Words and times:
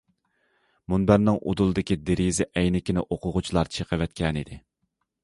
مۇنبەرنىڭ 0.93 1.35
ئۇدۇلىدىكى 1.51 1.97
دېرىزە 2.07 2.47
ئەينىكىنى 2.63 3.05
ئوقۇغۇچىلار 3.17 3.71
چېقىۋەتكەنىدى. 3.77 4.59